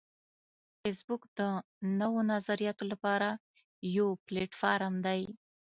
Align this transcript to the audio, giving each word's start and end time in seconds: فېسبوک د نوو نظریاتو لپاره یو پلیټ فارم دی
فېسبوک 0.79 1.23
د 1.39 1.39
نوو 1.99 2.19
نظریاتو 2.33 2.83
لپاره 2.91 3.29
یو 3.97 4.07
پلیټ 4.25 4.51
فارم 4.61 4.93
دی 5.05 5.21